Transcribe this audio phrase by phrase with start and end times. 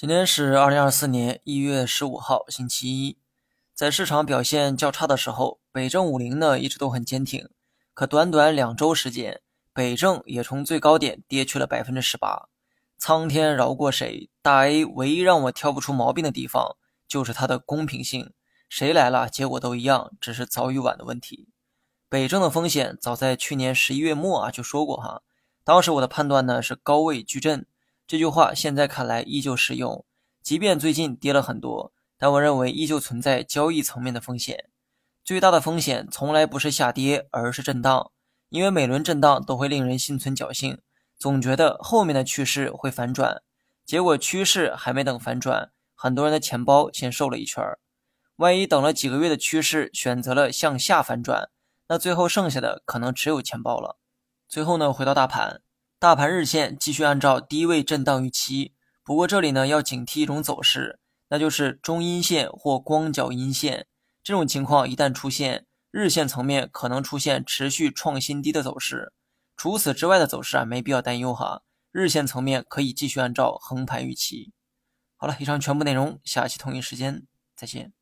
[0.00, 3.18] 今天是二零二四年一月十五号，星期一。
[3.74, 7.50] 在市场表现较差的时候，北证五零呢一直都很坚挺。
[7.92, 9.42] 可短短两周时间，
[9.74, 12.48] 北证也从最高点跌去了百分之十八。
[12.96, 14.30] 苍天饶过谁？
[14.40, 18.32] 大 A 唯一让我挑不出毛病的地方，就是它的公平性。
[18.70, 21.48] 谁来了，结果都一样，只是早与晚的问题。
[22.08, 25.20] 北证的风险，早在去年十一月末啊就说过哈。
[25.62, 27.66] 当时我的判断呢是高位矩阵。
[28.10, 30.04] 这句话现在看来依旧适用，
[30.42, 34.68] 即便最近跌了很多，但我认为依旧存在交易层面的风险。
[35.22, 38.10] 最大的风险从来不是下跌，而是震荡，
[38.48, 40.80] 因为每轮震荡都会令人心存侥幸，
[41.16, 43.42] 总觉得后面的趋势会反转，
[43.86, 47.78] 结果趋势还没等反转，很多人的钱包先瘦了一圈儿。
[48.38, 51.48] 万一等了几个月的趋势选择了向下反转，
[51.86, 54.00] 那最后剩下的可能只有钱包了。
[54.48, 55.62] 最后呢，回到大盘。
[56.00, 58.72] 大盘日线继续按照低位震荡预期，
[59.04, 63.86] 不过这里呢要警惕一种走势，那就是中阴线或光脚阴线。
[64.22, 69.12] 这种情况一旦出现，日线层面可能出现持续创新低的走势。
[69.58, 71.60] 除此之外的走势啊，没必要担忧哈。
[71.92, 74.54] 日线层面可以继续按照横盘预期。
[75.16, 77.92] 好了，以上全部内容，下期同一时间再见。